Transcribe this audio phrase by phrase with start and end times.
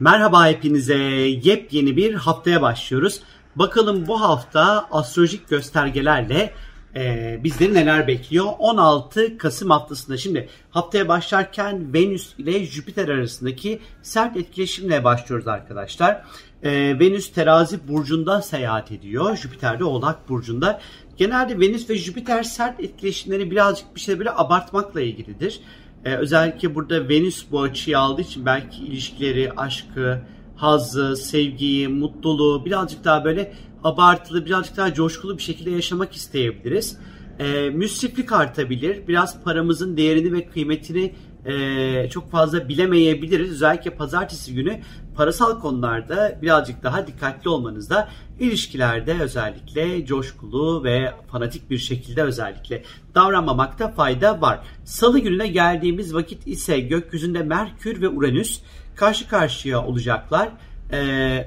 [0.00, 0.94] Merhaba hepinize.
[1.42, 3.20] Yepyeni bir haftaya başlıyoruz.
[3.56, 6.54] Bakalım bu hafta astrolojik göstergelerle
[6.96, 8.46] e, bizleri neler bekliyor?
[8.58, 10.16] 16 Kasım haftasında.
[10.16, 16.24] Şimdi haftaya başlarken Venüs ile Jüpiter arasındaki sert etkileşimle başlıyoruz arkadaşlar.
[16.62, 19.36] E, Venüs terazi burcunda seyahat ediyor.
[19.36, 20.80] Jüpiter de oğlak burcunda.
[21.16, 25.60] Genelde Venüs ve Jüpiter sert etkileşimleri birazcık bir şey böyle abartmakla ilgilidir.
[26.06, 30.20] Ee, özellikle burada Venüs bu açıyı aldığı için belki ilişkileri, aşkı,
[30.56, 33.52] hazzı, sevgiyi, mutluluğu birazcık daha böyle
[33.84, 36.98] abartılı, birazcık daha coşkulu bir şekilde yaşamak isteyebiliriz.
[37.38, 39.08] E, müsriflik artabilir.
[39.08, 41.14] Biraz paramızın değerini ve kıymetini
[41.46, 43.50] e, çok fazla bilemeyebiliriz.
[43.50, 44.80] Özellikle pazartesi günü
[45.16, 48.08] parasal konularda birazcık daha dikkatli olmanızda
[48.40, 52.82] ilişkilerde özellikle coşkulu ve fanatik bir şekilde özellikle
[53.14, 54.60] davranmamakta fayda var.
[54.84, 58.60] Salı gününe geldiğimiz vakit ise gökyüzünde Merkür ve Uranüs
[58.96, 60.48] karşı karşıya olacaklar
[60.92, 60.98] e,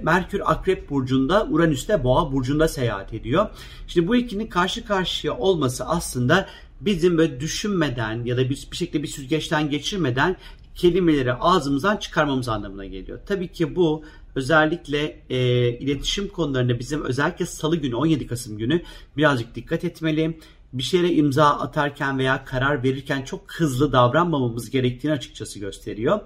[0.03, 3.49] Merkür Akrep Burcu'nda, Uranüs de Boğa Burcu'nda seyahat ediyor.
[3.87, 6.47] Şimdi bu ikinin karşı karşıya olması aslında
[6.81, 10.35] bizim böyle düşünmeden ya da bir, bir şekilde bir süzgeçten geçirmeden
[10.75, 13.19] kelimeleri ağzımızdan çıkarmamız anlamına geliyor.
[13.25, 14.03] Tabii ki bu
[14.35, 18.81] özellikle e, iletişim konularında bizim özellikle salı günü 17 Kasım günü
[19.17, 20.39] birazcık dikkat etmeli.
[20.73, 26.19] Bir şeye imza atarken veya karar verirken çok hızlı davranmamamız gerektiğini açıkçası gösteriyor.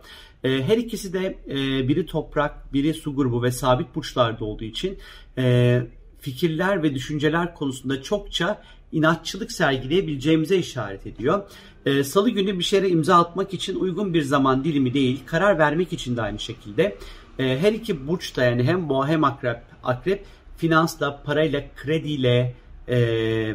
[0.44, 4.98] E, her ikisi de e, biri toprak, biri su grubu ve sabit burçlarda olduğu için
[5.38, 5.82] e,
[6.20, 11.44] fikirler ve düşünceler konusunda çokça inatçılık sergileyebileceğimize işaret ediyor.
[11.86, 15.94] Ee, Salı günü bir şeye imza atmak için uygun bir zaman dilimi değil, karar vermek
[15.94, 16.98] için de aynı şekilde.
[17.40, 20.26] Ee, her iki burç da yani hem boğa hem akrep, akrep
[20.58, 22.56] finansla, parayla, krediyle,
[22.88, 22.98] e,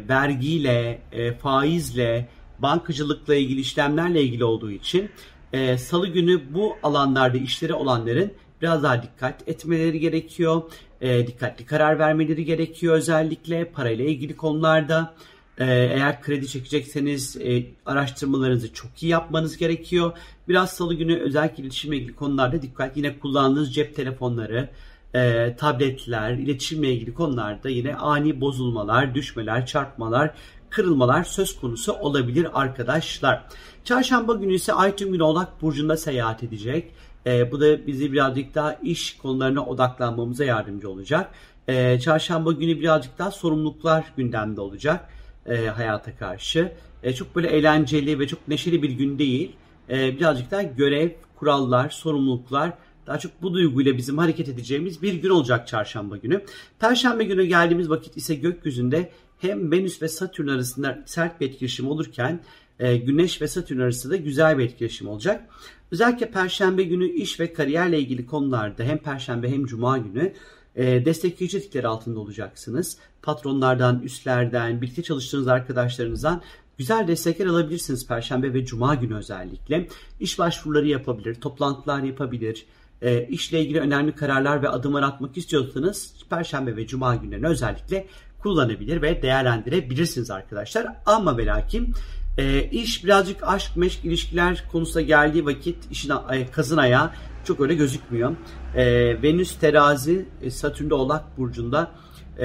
[0.09, 5.11] vergiyle, e, faizle, bankacılıkla ilgili işlemlerle ilgili olduğu için
[5.53, 8.33] e, Salı günü bu alanlarda işleri olanların
[8.63, 10.63] biraz daha dikkat etmeleri gerekiyor.
[11.01, 15.15] E, dikkatli karar vermeleri gerekiyor özellikle parayla ilgili konularda.
[15.59, 20.13] E, eğer kredi çekecekseniz e, araştırmalarınızı çok iyi yapmanız gerekiyor.
[20.49, 22.97] Biraz salı günü özellikle iletişimle ilgili konularda dikkat.
[22.97, 24.69] Yine kullandığınız cep telefonları,
[25.15, 30.35] e, tabletler, iletişimle ilgili konularda yine ani bozulmalar, düşmeler, çarpmalar,
[30.79, 33.45] kırılmalar söz konusu olabilir arkadaşlar.
[33.85, 36.93] Çarşamba günü ise Ay tüm gün Oğlak Burcu'nda seyahat edecek.
[37.27, 41.31] E, bu da bizi birazcık daha iş konularına odaklanmamıza yardımcı olacak.
[41.69, 45.09] E, çarşamba günü birazcık daha sorumluluklar gündemde olacak
[45.47, 46.73] e, hayata karşı.
[47.03, 49.57] E, çok böyle eğlenceli ve çok neşeli bir gün değil.
[49.91, 52.73] E, birazcık daha görev, kurallar, sorumluluklar
[53.07, 56.45] daha çok bu duyguyla bizim hareket edeceğimiz bir gün olacak çarşamba günü.
[56.79, 62.41] Perşembe günü geldiğimiz vakit ise gökyüzünde hem Venüs ve Satürn arasında sert bir etkileşim olurken
[62.79, 65.49] e, Güneş ve Satürn arasında güzel bir etkileşim olacak.
[65.91, 70.33] Özellikle Perşembe günü iş ve kariyerle ilgili konularda hem Perşembe hem Cuma günü
[70.77, 72.99] e, destekleyici etikleri altında olacaksınız.
[73.23, 76.43] Patronlardan, üstlerden, birlikte çalıştığınız arkadaşlarınızdan
[76.79, 79.89] güzel destekler alabilirsiniz Perşembe ve Cuma günü özellikle.
[80.21, 82.67] İş başvuruları yapabilir, toplantılar yapabilir,
[83.03, 88.07] e, işle ilgili önemli kararlar ve adımlar atmak istiyorsanız Perşembe ve Cuma günlerini özellikle
[88.43, 90.87] kullanabilir ve değerlendirebilirsiniz arkadaşlar.
[91.07, 91.95] Ama ve lakin
[92.39, 96.13] e, iş birazcık aşk, meşk, ilişkiler konusuna geldiği vakit işin
[96.53, 97.11] kazın ayağı
[97.45, 98.37] çok öyle gözükmüyor.
[98.75, 101.91] E, Venüs terazi, e, Satürn'de oğlak burcunda
[102.39, 102.45] e,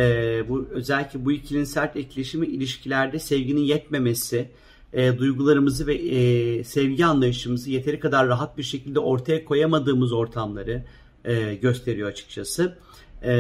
[0.50, 4.52] bu özellikle bu ikilinin sert etkileşimi ilişkilerde sevginin yetmemesi,
[4.94, 10.84] e, duygularımızı ve e, sevgi anlayışımızı yeteri kadar rahat bir şekilde ortaya koyamadığımız ortamları
[11.26, 12.78] e, gösteriyor açıkçası.
[13.24, 13.34] E,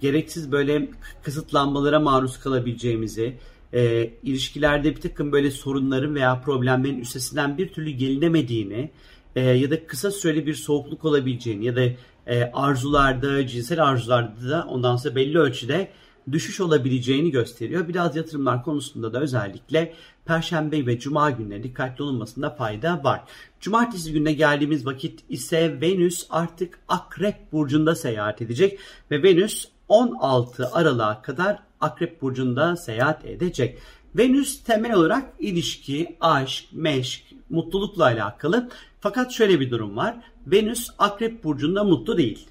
[0.00, 0.88] gereksiz böyle
[1.22, 3.36] kısıtlanmalara maruz kalabileceğimizi,
[3.72, 8.90] e, ilişkilerde bir takım böyle sorunların veya problemlerin üstesinden bir türlü gelinemediğini
[9.36, 11.82] e, ya da kısa süreli bir soğukluk olabileceğini ya da
[12.26, 15.88] e, arzularda, cinsel arzularda da ondan sonra belli ölçüde
[16.32, 17.88] düşüş olabileceğini gösteriyor.
[17.88, 19.94] Biraz yatırımlar konusunda da özellikle
[20.24, 23.20] Perşembe ve Cuma günleri dikkatli olunmasında fayda var.
[23.60, 28.78] Cumartesi gününe geldiğimiz vakit ise Venüs artık Akrep Burcu'nda seyahat edecek
[29.10, 33.78] ve Venüs 16 Aralık'a kadar Akrep Burcu'nda seyahat edecek.
[34.14, 38.68] Venüs temel olarak ilişki, aşk, meşk, mutlulukla alakalı.
[39.00, 40.16] Fakat şöyle bir durum var.
[40.46, 42.46] Venüs Akrep Burcu'nda mutlu değil.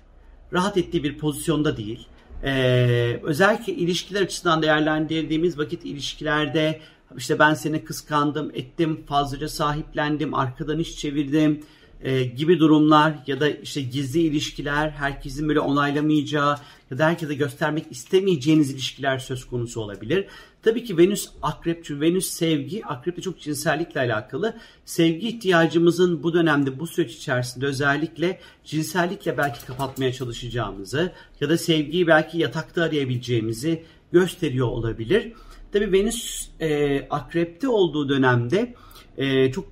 [0.54, 2.08] Rahat ettiği bir pozisyonda değil.
[2.44, 6.80] Ee, özellikle ilişkiler açısından değerlendirdiğimiz vakit ilişkilerde
[7.18, 11.64] işte ben seni kıskandım, ettim, fazlaca sahiplendim, arkadan iş çevirdim,
[12.02, 16.58] e, gibi durumlar ya da işte gizli ilişkiler, herkesin böyle onaylamayacağı
[16.92, 20.28] ya da herkese göstermek istemeyeceğiniz ilişkiler söz konusu olabilir.
[20.64, 24.58] Tabii ki Venüs akrep çünkü Venüs sevgi, akrep de çok cinsellikle alakalı.
[24.86, 32.08] Sevgi ihtiyacımızın bu dönemde bu süreç içerisinde özellikle cinsellikle belki kapatmaya çalışacağımızı ya da sevgiyi
[32.08, 35.34] belki yatakta arayabileceğimizi gösteriyor olabilir.
[35.72, 38.76] Tabii Venüs e, akrepte olduğu dönemde
[39.18, 39.66] e, çok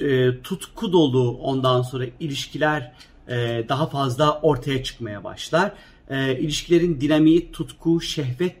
[0.00, 2.92] e, tutku dolu ondan sonra ilişkiler
[3.28, 5.72] e, daha fazla ortaya çıkmaya başlar.
[6.10, 8.56] E, ilişkilerin dinamiği, tutku, şehvet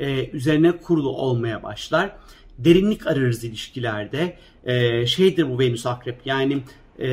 [0.00, 2.16] e, üzerine kurulu olmaya başlar.
[2.58, 4.36] Derinlik ararız ilişkilerde.
[4.64, 6.62] E, şeydir bu Venüs Akrep yani
[6.98, 7.08] e,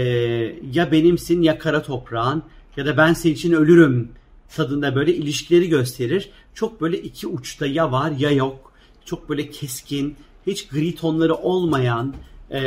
[0.74, 2.44] ya benimsin ya kara toprağın
[2.78, 4.12] ya da ben senin için ölürüm
[4.56, 6.30] tadında böyle ilişkileri gösterir.
[6.54, 8.74] Çok böyle iki uçta ya var ya yok.
[9.06, 10.16] Çok böyle keskin,
[10.48, 12.16] hiç gri tonları olmayan
[12.52, 12.62] e,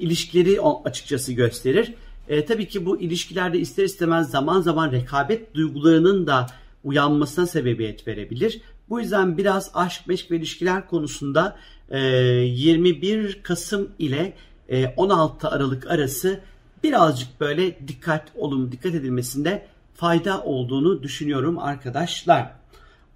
[0.00, 1.94] ilişkileri açıkçası gösterir.
[2.28, 6.46] E, tabii ki bu ilişkilerde ister istemez zaman zaman rekabet duygularının da
[6.84, 8.60] uyanmasına sebebiyet verebilir.
[8.88, 11.56] Bu yüzden biraz aşk, meşk ve ilişkiler konusunda
[11.90, 14.32] e, 21 Kasım ile
[14.68, 16.40] e, 16 Aralık arası
[16.84, 22.52] birazcık böyle dikkat olun, dikkat edilmesinde fayda olduğunu düşünüyorum arkadaşlar.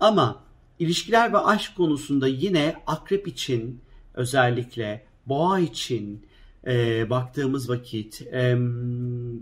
[0.00, 0.36] Ama
[0.78, 3.80] ilişkiler ve aşk konusunda yine akrep için
[4.14, 6.26] özellikle boğa için
[6.66, 8.56] e, baktığımız vakit e,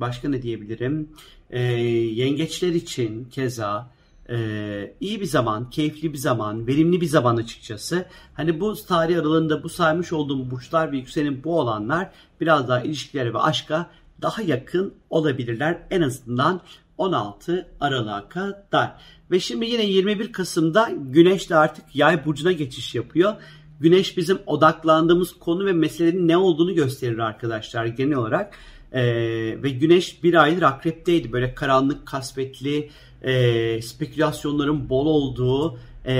[0.00, 1.09] başka ne diyebilirim?
[1.50, 3.91] E, yengeçler için keza
[4.31, 8.06] e, iyi bir zaman, keyifli bir zaman, verimli bir zaman açıkçası.
[8.35, 12.11] Hani bu tarih aralığında bu saymış olduğum burçlar ve yükselenin bu olanlar
[12.41, 13.91] biraz daha ilişkilere ve aşka
[14.23, 15.79] daha yakın olabilirler.
[15.91, 16.61] En azından
[16.99, 18.94] 16 Aralık'a kadar.
[19.31, 23.35] Ve şimdi yine 21 Kasım'da Güneş de artık yay burcuna geçiş yapıyor.
[23.81, 28.55] Güneş bizim odaklandığımız konu ve meselenin ne olduğunu gösterir arkadaşlar genel olarak.
[28.93, 29.03] Ee,
[29.63, 31.33] ve Güneş bir aydır akrepteydi.
[31.33, 32.91] Böyle karanlık, kasvetli,
[33.23, 36.15] e, spekülasyonların bol olduğu e,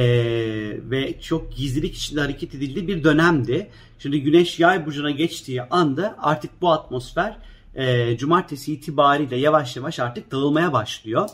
[0.91, 3.71] ve çok gizlilik içinde hareket edildiği bir dönemdi.
[3.99, 7.37] Şimdi Güneş yay burcuna geçtiği anda artık bu atmosfer
[7.75, 11.29] e, cumartesi itibariyle yavaş yavaş artık dağılmaya başlıyor.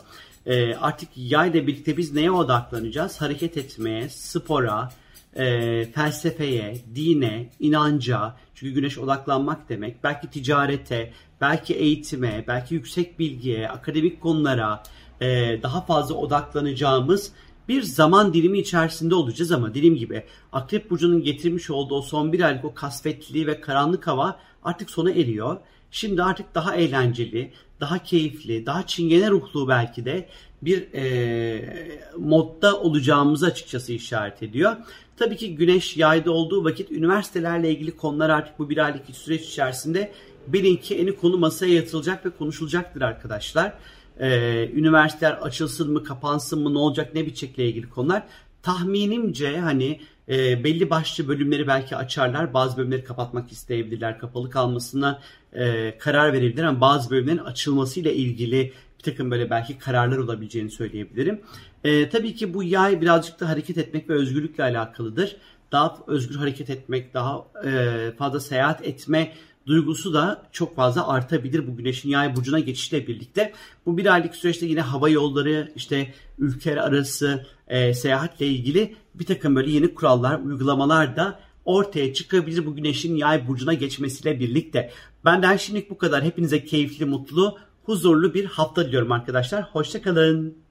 [0.45, 3.21] E, artık yay ile birlikte biz neye odaklanacağız?
[3.21, 4.89] Hareket etmeye, spora,
[5.35, 13.69] e, felsefeye, dine, inanca, çünkü güneş odaklanmak demek, belki ticarete, belki eğitime, belki yüksek bilgiye,
[13.69, 14.83] akademik konulara
[15.21, 17.31] e, daha fazla odaklanacağımız
[17.67, 22.65] bir zaman dilimi içerisinde olacağız ama dediğim gibi Akrep Burcu'nun getirmiş olduğu son bir aylık
[22.65, 25.57] o kasvetli ve karanlık hava artık sona eriyor.
[25.95, 30.29] Şimdi artık daha eğlenceli, daha keyifli, daha çingene ruhlu belki de
[30.61, 34.75] bir e, modda olacağımızı açıkçası işaret ediyor.
[35.17, 40.11] Tabii ki güneş yayda olduğu vakit üniversitelerle ilgili konular artık bu bir aylık süreç içerisinde
[40.47, 43.73] bilin ki eni konu masaya yatırılacak ve konuşulacaktır arkadaşlar.
[44.19, 48.23] Ee, üniversiteler açılsın mı kapansın mı ne olacak ne bitecekle ilgili konular.
[48.63, 49.99] Tahminimce hani
[50.29, 52.53] e, belli başlı bölümleri belki açarlar.
[52.53, 54.19] Bazı bölümleri kapatmak isteyebilirler.
[54.19, 55.21] Kapalı kalmasına
[55.53, 61.41] e, karar verebilirler ama bazı bölümlerin açılmasıyla ilgili bir takım böyle belki kararlar olabileceğini söyleyebilirim.
[61.83, 65.37] E, tabii ki bu yay birazcık da hareket etmek ve özgürlükle alakalıdır.
[65.71, 69.31] Daha özgür hareket etmek, daha e, fazla seyahat etme
[69.67, 73.53] duygusu da çok fazla artabilir bu güneşin yay burcuna geçişle birlikte.
[73.85, 79.55] Bu bir aylık süreçte yine hava yolları, işte ülkeler arası e, seyahatle ilgili bir takım
[79.55, 84.91] böyle yeni kurallar, uygulamalar da ortaya çıkabilir bu güneşin yay burcuna geçmesiyle birlikte.
[85.25, 86.23] Benden şimdilik bu kadar.
[86.23, 89.63] Hepinize keyifli, mutlu, huzurlu bir hafta diliyorum arkadaşlar.
[89.63, 90.64] Hoşçakalın.